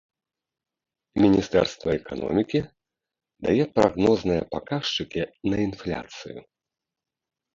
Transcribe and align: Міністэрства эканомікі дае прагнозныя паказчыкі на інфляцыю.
Міністэрства 1.23 1.89
эканомікі 1.99 2.59
дае 3.47 3.63
прагнозныя 3.77 4.41
паказчыкі 4.55 5.23
на 5.51 5.57
інфляцыю. 5.67 6.39